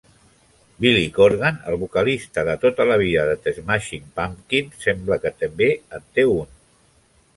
[0.85, 5.69] Billy Corgan, el vocalista de tota la vida de The Smashing Pumpkins, sembla que també
[5.99, 6.57] en té un.